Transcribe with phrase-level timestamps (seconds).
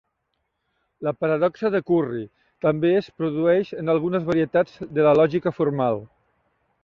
[1.07, 2.21] La paradoxa de Curry
[2.67, 6.01] també es produeix en algunes varietats de la lògica formal.